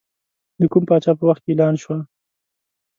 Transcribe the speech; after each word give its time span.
د 0.59 0.61
کوم 0.71 0.83
پاچا 0.89 1.11
په 1.17 1.23
وخت 1.29 1.41
کې 1.43 1.51
اعلان 1.53 1.75
شوه. 1.83 1.97